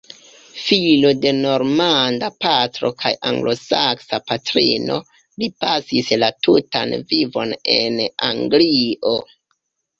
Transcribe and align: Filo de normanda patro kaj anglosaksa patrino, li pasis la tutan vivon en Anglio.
Filo 0.59 1.09
de 1.25 1.33
normanda 1.41 2.29
patro 2.45 2.91
kaj 3.03 3.11
anglosaksa 3.33 4.21
patrino, 4.31 4.97
li 5.43 5.51
pasis 5.67 6.13
la 6.25 6.33
tutan 6.49 6.99
vivon 7.15 7.57
en 7.79 8.05
Anglio. 8.33 9.17